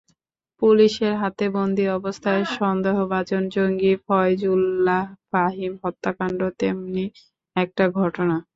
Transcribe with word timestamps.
পুলিশের 0.61 1.13
হাতে 1.21 1.45
বন্দী 1.55 1.85
অবস্থায় 1.97 2.43
সন্দেহভাজন 2.57 3.43
জঙ্গি 3.55 3.93
ফয়জুল্লাহ 4.05 5.01
ফাহিম 5.29 5.73
হত্যাকাণ্ড 5.83 6.39
তেমনি 6.59 7.05
একটি 7.55 7.83
ঘটনা। 7.99 8.35